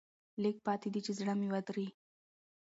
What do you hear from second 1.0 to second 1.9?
چې زړه مې ودري.